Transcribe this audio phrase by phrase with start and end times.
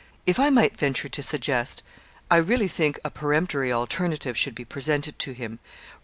[0.25, 1.83] 'If I might venture to suggest,
[2.31, 5.59] I really think a peremptory alternative should be presented to him.